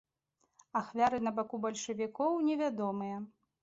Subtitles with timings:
[0.81, 3.27] Ахвяры на баку бальшавікоў невядомыя.